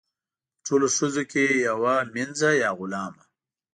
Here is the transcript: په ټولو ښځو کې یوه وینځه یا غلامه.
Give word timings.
په 0.55 0.59
ټولو 0.65 0.87
ښځو 0.97 1.23
کې 1.31 1.43
یوه 1.67 1.95
وینځه 2.13 2.49
یا 2.63 2.69
غلامه. 2.79 3.23